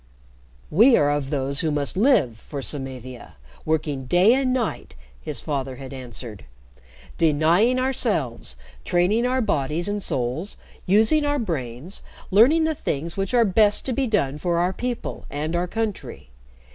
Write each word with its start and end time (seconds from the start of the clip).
"We 0.71 0.97
are 0.97 1.11
of 1.11 1.29
those 1.29 1.59
who 1.59 1.69
must 1.69 1.95
live 1.95 2.37
for 2.39 2.63
Samavia 2.63 3.35
working 3.65 4.07
day 4.07 4.33
and 4.33 4.51
night," 4.51 4.95
his 5.21 5.41
father 5.41 5.75
had 5.75 5.93
answered; 5.93 6.45
"denying 7.19 7.77
ourselves, 7.77 8.55
training 8.83 9.27
our 9.27 9.41
bodies 9.41 9.87
and 9.87 10.01
souls, 10.01 10.57
using 10.87 11.23
our 11.23 11.37
brains, 11.37 12.01
learning 12.31 12.63
the 12.63 12.73
things 12.73 13.15
which 13.15 13.35
are 13.35 13.45
best 13.45 13.85
to 13.85 13.93
be 13.93 14.07
done 14.07 14.39
for 14.39 14.57
our 14.57 14.73
people 14.73 15.27
and 15.29 15.55
our 15.55 15.67
country. 15.67 16.31